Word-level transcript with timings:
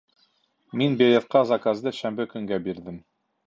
Мин 0.81 0.95
билетҡа 1.03 1.43
заказды 1.53 1.95
шәмбе 2.01 2.29
көнгә 2.35 2.63
бирҙем 2.69 3.03